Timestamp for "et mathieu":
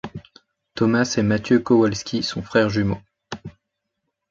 1.19-1.59